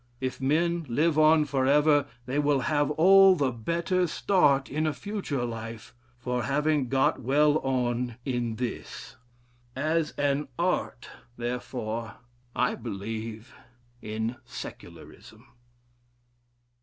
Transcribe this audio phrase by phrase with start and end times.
[0.19, 4.93] If men live on for ever, they will have all the better start in a
[4.93, 9.15] future life, for having got well on in this.
[9.75, 12.15] As an art, therefore,
[12.55, 13.53] I believe
[14.01, 15.45] in Secularism."